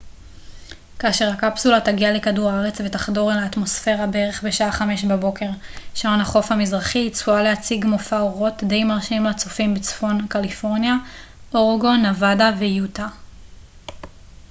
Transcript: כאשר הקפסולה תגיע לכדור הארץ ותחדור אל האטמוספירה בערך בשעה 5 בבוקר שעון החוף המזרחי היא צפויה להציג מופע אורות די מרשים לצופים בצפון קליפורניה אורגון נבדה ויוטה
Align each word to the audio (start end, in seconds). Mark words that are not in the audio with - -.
כאשר 0.99 1.29
הקפסולה 1.29 1.81
תגיע 1.81 2.13
לכדור 2.13 2.49
הארץ 2.49 2.77
ותחדור 2.85 3.33
אל 3.33 3.37
האטמוספירה 3.37 4.07
בערך 4.07 4.43
בשעה 4.47 4.71
5 4.71 5.03
בבוקר 5.03 5.49
שעון 5.93 6.21
החוף 6.21 6.51
המזרחי 6.51 6.99
היא 6.99 7.11
צפויה 7.11 7.43
להציג 7.43 7.85
מופע 7.85 8.19
אורות 8.19 8.63
די 8.63 8.83
מרשים 8.83 9.23
לצופים 9.25 9.73
בצפון 9.73 10.27
קליפורניה 10.27 10.95
אורגון 11.53 12.05
נבדה 12.05 12.51
ויוטה 12.59 13.07